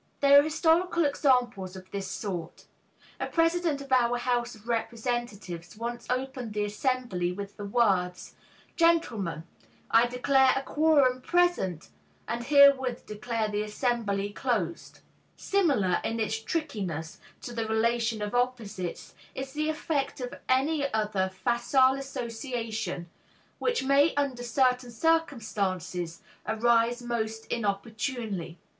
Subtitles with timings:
[0.19, 2.65] There are historical examples of this sort.
[3.19, 8.33] A president of our House of Representatives once opened the assembly with the words,
[8.75, 9.43] "Gentlemen,
[9.91, 11.89] I declare a quorum present,
[12.27, 15.01] and herewith declare the assembly closed."
[15.35, 21.29] Similar, in its trickiness, to the relation of opposites is the effect of any other
[21.29, 23.07] facile association
[23.59, 28.57] which may under certain circumstances arise most inopportunely.